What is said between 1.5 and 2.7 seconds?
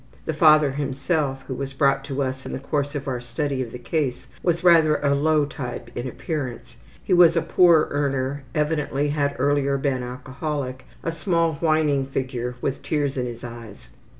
was brought to us in the